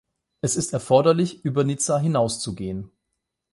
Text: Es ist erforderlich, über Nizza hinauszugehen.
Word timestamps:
Es 0.41 0.55
ist 0.55 0.73
erforderlich, 0.73 1.45
über 1.45 1.63
Nizza 1.63 1.99
hinauszugehen. 1.99 2.89